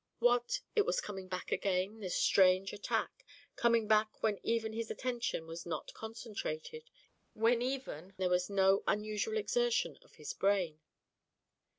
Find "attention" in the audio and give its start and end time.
4.89-5.45